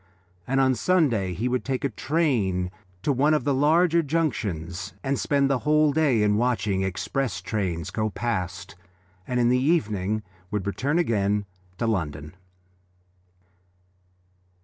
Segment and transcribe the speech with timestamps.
[0.47, 2.71] And on Sunday he would take a train
[3.03, 7.91] to one of the large junctions and spend the whole day in watching express trains
[7.91, 8.75] go past,
[9.27, 11.45] and in the evening would return again
[11.77, 12.33] to London.